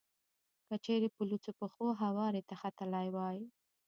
[0.67, 3.39] که چېرې په لوڅو پښو هوارې ته ختلی وای.